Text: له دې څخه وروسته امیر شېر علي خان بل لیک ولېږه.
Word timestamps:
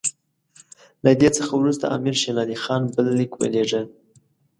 له 1.05 1.11
دې 1.19 1.29
څخه 1.37 1.53
وروسته 1.57 1.85
امیر 1.97 2.15
شېر 2.21 2.35
علي 2.43 2.57
خان 2.63 2.81
بل 2.93 3.05
لیک 3.17 3.31
ولېږه. 3.37 3.81